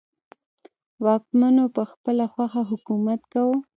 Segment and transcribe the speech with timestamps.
[1.05, 3.57] واکمنو په خپله خوښه حکومت کاوه.